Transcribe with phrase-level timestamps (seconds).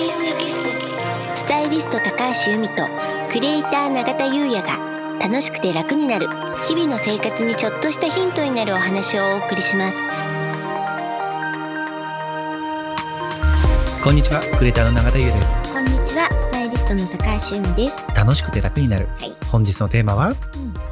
[0.00, 0.60] 優也ギス
[1.36, 2.88] スタイリスト高橋由美と
[3.30, 6.26] クリエイター永田優也が楽しくて楽になる
[6.66, 9.96] 日々の生活にちょっとしたヒントになるお話をお送りします。
[14.02, 15.60] こんにちはクリエイターの永田優也です。
[15.70, 17.18] こんにちはスタイリストの高
[17.50, 18.16] 橋由美です。
[18.16, 19.32] 楽しくて楽になる、はい。
[19.46, 20.34] 本日のテーマは、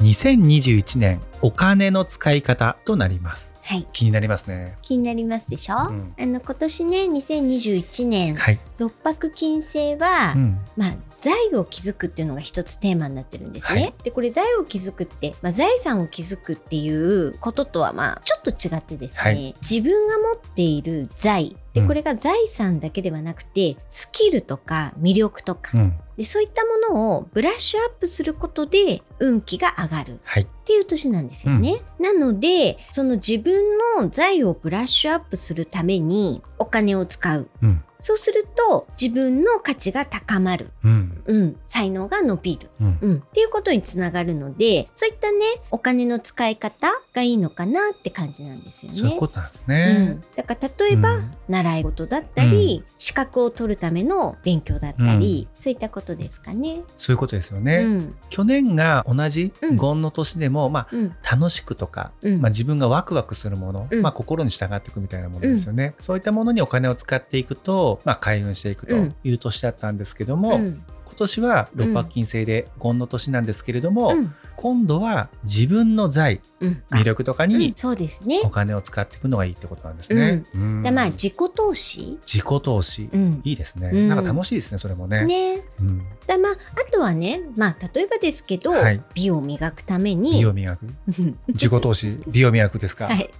[0.00, 3.86] 2021年お金の使い方となりますはい。
[3.92, 4.76] 気になりますね。
[4.82, 6.14] 気になりますでしょ、ん。
[6.18, 13.80] あの今年ね2021年はい、六白金星は、うん、まあ財を築くっていうのが一つテーマになってるんですね。
[13.80, 13.94] はい。
[14.02, 19.54] でこれ財を築くって、まあ、財産を築くっていうこととはまあちょっと違ってですね、はい。
[19.60, 21.56] 自分が持っている財。
[21.72, 21.86] でうん。
[21.86, 30.20] これが財産だけではなくて、スキルとか魅力とか、うん、でそういったものをブラッシュアップすることで運気が上がる。
[30.24, 31.82] はい、っていう年なんですよね。
[32.00, 37.48] なのでその自分分の財をブラッシュアップするためにお金を使う。
[37.62, 40.70] うん、そうすると自分の価値が高まる。
[40.84, 45.38] うん、うん、才能が伸びる、うん、うん、っていうことにつながるのでそういったね
[45.70, 48.98] お金の使い方がいいのかなって感じなんですよね。
[48.98, 50.24] そういうことなんですうねん、。
[50.34, 51.30] だから例えば、うん。
[51.48, 56.82] 習い事だったり、資格を取るための勉強だったり、そういったことですかね。
[56.96, 57.82] そういうことですよね。
[57.84, 58.14] うん。
[58.30, 61.14] 去年が同じうんゴンの年でも、まあうん。
[61.30, 62.40] 楽しくとか、うん。
[62.40, 64.02] まあ、自分がワクワクするもの、うん。
[64.02, 70.82] まあ、心に従っていくみたいなものですよね、そういったものにお金を使っていくと、まあ、開運していくという年だったんですけども、うん
[71.12, 74.34] 今年は六白金星でゴンの年なんですけれども、うん。
[74.56, 76.82] 今度は自分の財うん。
[76.90, 78.40] 魅力とかうんにそうですね。
[78.44, 78.48] お。
[78.48, 80.42] 金を使っていくのがいいってことなんですね。
[80.54, 80.82] うん。
[80.82, 83.40] でまあ自己投資、自己投資、うん。
[83.44, 84.08] いいですね、うん。
[84.08, 85.24] なんか楽しいですねそれもね。
[85.26, 85.62] ね。
[85.80, 89.02] うん、だまああとはねまあ例えばですけど、はい。
[89.14, 90.38] 美を磨くために。
[90.40, 90.86] 美を磨く？
[90.86, 90.86] う
[91.22, 92.18] ん自己投資。
[92.26, 93.06] 美を磨くですか？
[93.06, 93.30] はい。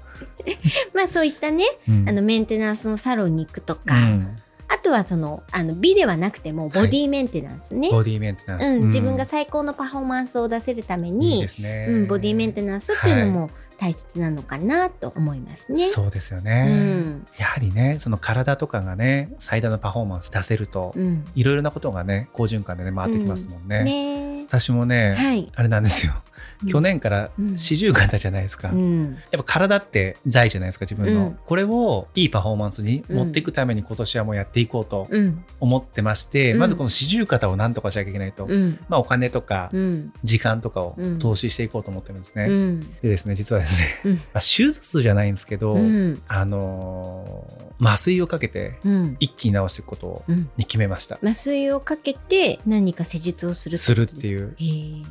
[0.95, 2.09] まあそういったね、うん。
[2.09, 4.37] あのメンテナンスのサロンに行くとうか、ん。
[4.37, 4.52] あと
[4.93, 8.87] はそのあの美ではなくてもボディメンテナンスね、ボディメンテナンス、うん、うん。
[8.87, 15.87] 自分が最高のパフォーマンスを出せるためいいに、ですね、うん、ボディメンテナンスっていうのも大切なのかなと思いますね。
[15.89, 17.27] そうですようね、ん。
[17.39, 21.25] やはりねその体とかがね最大のパフォーマンス出せると、うん。
[21.35, 23.85] いろいろなことがね好循環でね回ってきますもんね。
[23.85, 24.45] ね。
[24.49, 25.51] 私もね、はい。
[25.55, 26.32] あれなんですよ、うん
[26.67, 27.57] 去年からうん。
[27.57, 29.19] 四十肩じゃないですか、うん。
[29.31, 31.39] やっぱ体って財じゃないですか自分の、うん。
[31.45, 35.45] これをいいパフォーマンスに持っていくために今年はもうやっていこうとうん。
[35.61, 36.59] 思ってまして、うん。
[36.59, 38.79] まずこの四十肩をなんとかしなきゃいけないと、うん。
[38.89, 40.13] まあお金とかうん。
[40.23, 41.19] 時間とかをうん。
[41.19, 42.47] 投資していこうと思ってるんですね。
[42.49, 42.81] うん。
[42.81, 44.15] でですね実はですね、うん。
[44.17, 46.23] まあ手術じゃないんですけど、うん。
[46.29, 49.17] あのー麻酔をかけてうん。
[49.19, 50.49] 一気に治していくことうん。
[50.57, 51.19] に決めました。
[51.23, 54.57] 麻酔をかけて何か施術をするするっていう。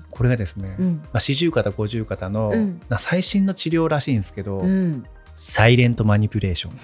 [0.09, 1.01] これがですね、うん。
[1.03, 2.81] まあ、四十肩五十肩の、うん。
[2.87, 5.05] な最新の治療らしいんですけど、うん。
[5.35, 6.73] サイレントマニピュレーション。
[6.73, 6.75] っ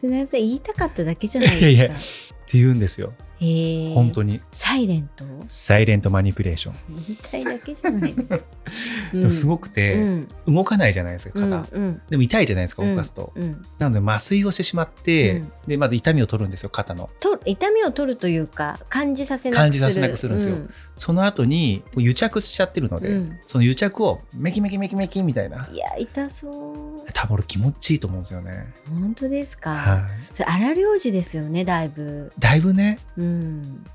[0.00, 1.68] すみません言いたかっただけじゃないですか。
[1.68, 1.96] いやいや
[2.46, 3.94] て言うんですよ、へえ。
[3.94, 4.40] 本当に。
[4.52, 5.24] サイレント？
[5.48, 8.14] サイレントマニピュレーション、言いたいだけじゃない
[9.12, 10.28] です ごくくて、うん。
[10.46, 12.00] 動かないじゃないですか肩、うん。
[12.08, 15.52] でも痛いじゃないですか動かすと、うん、なので麻酔をしてしまって、うん。
[15.66, 17.10] でまず痛みを取るんですよ肩の。
[17.20, 19.62] と痛みを取るというか感じさせなくする。
[19.62, 20.56] 感じさせなくするんですよ。
[20.96, 23.38] その後に癒着しちゃってるので、うん。
[23.46, 25.66] その癒着をメキメキメキメキみたいな。
[25.68, 27.12] うんいや痛そう。
[27.12, 30.02] 多分俺気持ちいいと思うんですよね、本当ですか、はい。
[30.32, 32.32] それ荒療治ですよねだいぶ。
[32.38, 32.98] だいぶね。
[33.16, 33.23] うん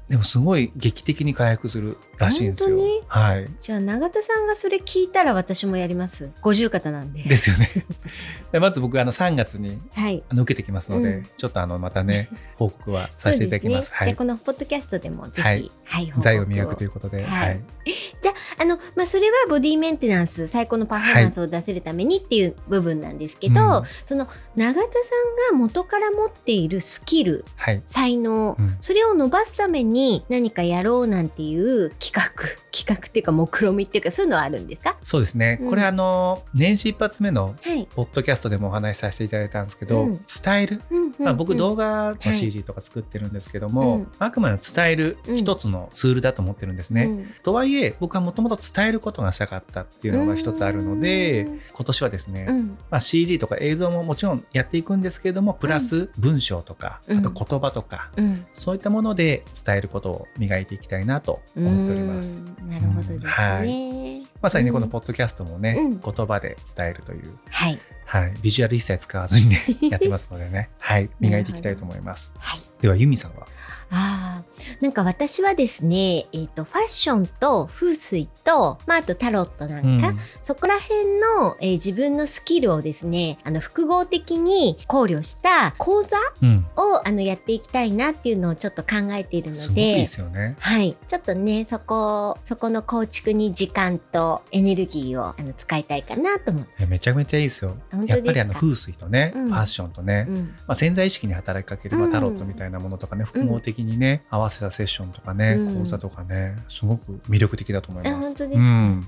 [0.07, 1.97] でもすごい劇的に回復する。
[2.19, 2.77] らしいんですよ。
[3.07, 3.49] はい。
[3.61, 6.29] じゃあ永田さんがそれ聞いたら私もやります。
[6.41, 7.23] 五十肩なんで。
[7.23, 7.69] ですよね。
[8.51, 10.21] でまず僕あの3月にはい。
[10.27, 11.27] あの受けてきますので、うん。
[11.37, 13.87] ちょっとあのまたね 報告はさせていただきます。
[13.87, 13.97] すね。
[13.97, 14.07] はい。
[14.07, 15.61] じゃあこのポッドキャストでもぜひ、ははい
[16.03, 17.47] い、報告財を磨くということで、はい。
[17.47, 17.61] はい。
[18.21, 23.83] じゃああの、まあ、それはボディメンテナンス最高のパフォーマンスを出せるためにっていう部分なんですけど、うん。
[24.03, 24.27] その
[24.57, 27.81] 永田さんが元から持っているスキルはい。
[27.85, 28.77] 才能、うん。
[28.81, 32.68] それを伸ばすために何かやろうなんていう企画。
[32.71, 34.97] 企画っていうか目論見っていうかそういうのはあるんですか？
[35.03, 35.69] そうですね、うん。
[35.69, 40.13] これあの年始一発目のはい、ポッドキャストでもお話しさせていただいたんですけど、うん。
[40.43, 40.81] 伝える。
[40.89, 44.11] うんうんまあ、僕動画のはい CG とか作ってるんですけども、うん。
[44.19, 47.05] あくまで伝える一つのツールだと思ってるんですね。
[47.05, 47.33] うん。
[47.43, 51.61] とはいえ僕はもともと伝えることがしたかったっていうのが一つあるのでうん。
[51.73, 52.77] 今年はですね、うん。
[52.89, 57.19] まあ、CG とか映像ももちろんやっていくんですけれどもプラス文章とか、うん。
[57.19, 58.45] あと言葉とか、うん。
[58.53, 62.41] そういったもので伝えることを磨いていきたいなと思っております。
[62.61, 65.99] うんなるほどですね、はまさにね、このポッドキャストもね、うん。
[65.99, 67.79] 言葉で伝えるという、はい。
[68.05, 69.61] はい、ビジュアル一切使わずにね
[69.91, 72.33] やってますのでね、はい、磨いていきたいと思います。
[72.37, 73.47] はいではユミさんは？
[73.91, 74.49] ああ
[74.81, 86.65] なんか私はですね、えっ、と、ファッションと風水と、まあ、あとタロットなんか、うんそこら辺の、えー自分のスキルをですね、あの、複合的に考慮した講座うん。
[86.75, 90.55] を、あの、やっていきたいなっていうのをちょっと考えているのですごくいいで、すよね。
[90.59, 90.95] はい。
[91.07, 96.67] ちょっとね、そこ、そこの構築に時間とエネルギーをあの使いたいかなと思う。
[96.79, 97.75] えめちゃめちゃいいですよ。
[98.05, 100.35] やっぱりあの風水とね、うんファッションとね、うん。
[100.35, 108.27] まあ、潜在意識に働きかける、まあ、うんタロットみたいなものとかね、複合的にね、合わせたセッションとかね、うん講座とかね、すごく魅力的だと思いあ、ます。
[108.27, 108.55] 本当で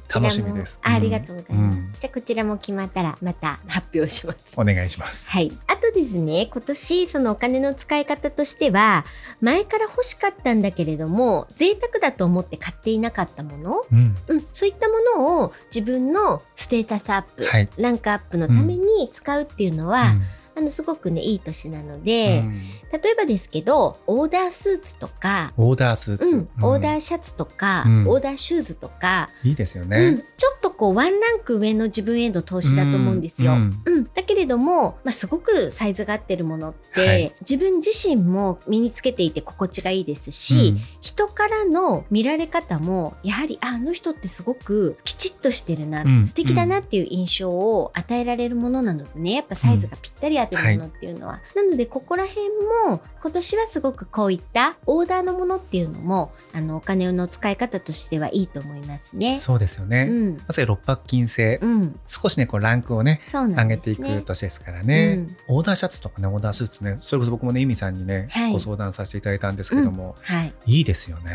[0.10, 0.80] す楽しみです。
[0.84, 1.75] あありがとうございます。
[1.75, 4.54] うんじゃあこちらも決まったらまた発表します。
[4.58, 5.30] お願いします。
[5.30, 5.52] はい。
[5.68, 9.06] あとですね、今年そのお金の使い方としては、
[9.42, 17.69] 前から欲しかったんだけれども、贅沢だと思って買っていなかったもの、うん、うん、そういったものを自分のステータスアップ、はい。
[17.78, 20.22] ランクアップのために使うっていうのは、うん
[20.56, 22.59] あのすごくねいい年なので、うん。
[22.92, 28.07] 例えばですけどオーダースーツとか、オーダースーツ、うん、オーダーシャツとか、うん。
[28.07, 30.24] オーダーシューズとか、いいですようんね。
[30.38, 33.54] ちょっとこうワンランク上の自分への投資だと思うんですよ。
[33.54, 34.02] ううん。
[34.02, 37.36] んだけれども、まあ、すごくサイズが合ってるものって、はい。
[37.42, 46.28] 自分自身も身につけていて心地がいいですし、人からの見られ方もやはりああの人ってすごくきちっとしてるな、うん。
[46.28, 49.34] 素敵だなっていう印象を与えられるものなのでね。
[49.34, 52.48] やっぱサイズがぴったり合ってるものっていうのは、なのでここら辺
[52.88, 59.40] も今年はすごくこういったオーダーのものっていうのもあのお金の使い方としてはいいと思いますね。
[59.40, 60.08] そうですよね。
[60.10, 63.95] うん、まさに六白金星、うん、少しねこうランクをねそうなん上げてい。
[63.95, 66.83] く年ですからね、オーダーシャツとかねオーダースーツ。
[66.83, 68.51] ねそれこそ僕もね由美さんにね、はい。
[68.51, 71.31] ご相談させていただいたんですけども、はい、いいですよね。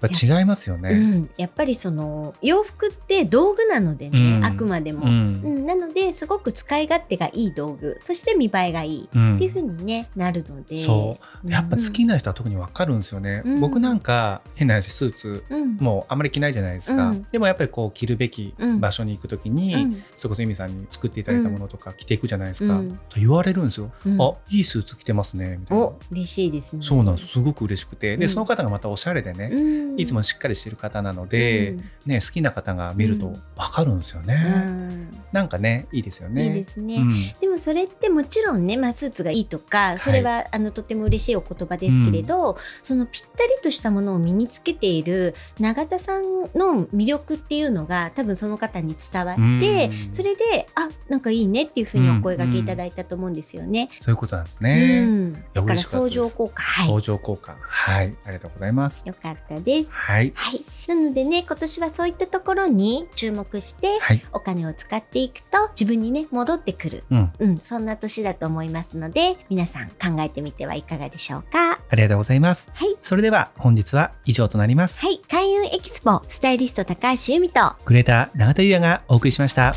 [0.00, 4.44] やっぱ違いますよね、うん、やっぱりその洋服って道具なのでね、うん。
[4.44, 5.62] あくまでも、ううん。
[5.64, 7.96] んなのですごく使い勝手がいい道具。
[8.00, 9.08] そして見栄えがいい。
[9.14, 9.36] うん。
[9.36, 10.78] っていう風に、ねなるので。
[10.78, 11.50] そう。
[11.50, 13.60] やっぱ好きな人は特にわかるんですよね、うん。
[13.60, 17.26] 僕なんか変な話スーツうん、うんもうあんまり着ないじゃないですか、うん。
[17.30, 18.47] でもやっぱりこう着るべき
[18.80, 20.02] 場所に行く時に、うん。
[20.16, 22.98] それこそ由美さんに作っていただいたものとか着ていくじゃないですか、うん。
[23.08, 24.20] と言われるんですよ、うん。
[24.20, 25.84] あいいスーツ着てますねみたいな。
[25.84, 26.82] お嬉しいですね。
[26.82, 27.28] そうなんです。
[27.28, 28.16] すごく嬉しくて。
[28.16, 28.28] で、うん。
[28.28, 30.00] その方がまたおしゃれでね、うん。
[30.00, 31.84] いつもしっかりしてる方なので、うん。
[32.06, 33.32] ね、好きな方が見るとうん。
[33.56, 35.10] わかるんですようね、ん。
[35.32, 36.58] なんかねいいですよね。
[36.58, 37.12] いいですね、うん。
[37.40, 50.14] でもそれってもちろんね、まあ、スーツがいいとかそれは、あのとても嬉しいお言葉ですけれど、そのぴったりとしたものを身につけている永田さんの魅力っていうのが多分その方に伝わって、うん。
[50.14, 53.90] それであなんかいいねっていうふうにお声掛けいただいたと思うんですよね。
[54.00, 56.62] そういうことなんですうね、ん、だから相乗効果。
[56.62, 56.86] はい。
[56.86, 57.56] 相乗効果。
[57.60, 58.14] はい。
[58.24, 59.02] ありがとうございます。
[59.06, 59.88] よかったです。
[59.90, 60.32] はい。
[60.34, 64.24] はい、なのでね今年はそういったところに注目してはい。
[64.32, 67.32] お金を使っていくと自分にね戻ってくる、うん。
[67.38, 71.80] うん、そんな年だと思いますので皆さん考えてみてはいかがでしょうか。
[71.88, 72.70] ありがとうございます。
[72.74, 72.96] はい。
[73.02, 75.00] それでは本日は以上となります。
[75.00, 79.74] はい、開運エキスポスタイリスト高橋由美とクレーター永田優也がお送りしました。